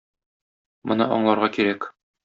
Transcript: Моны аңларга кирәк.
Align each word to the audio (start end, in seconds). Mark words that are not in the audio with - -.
Моны 0.93 1.09
аңларга 1.19 1.55
кирәк. 1.59 1.91